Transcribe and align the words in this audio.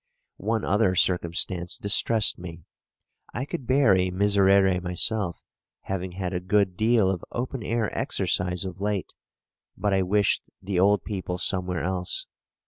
One 0.39 0.65
other 0.65 0.95
circumstance 0.95 1.77
distressed 1.77 2.39
me. 2.39 2.63
I 3.35 3.45
could 3.45 3.67
bear 3.67 3.95
a 3.95 4.09
Miserere 4.09 4.81
myself, 4.81 5.43
having 5.81 6.13
had 6.13 6.33
a 6.33 6.39
good 6.39 6.75
deal 6.75 7.07
of 7.11 7.23
open 7.31 7.61
air 7.61 7.95
exercise 7.95 8.65
of 8.65 8.81
late; 8.81 9.13
but 9.77 9.93
I 9.93 10.01
wished 10.01 10.41
the 10.59 10.79
old 10.79 11.03
people 11.03 11.37
somewhere 11.37 11.83
else. 11.83 12.25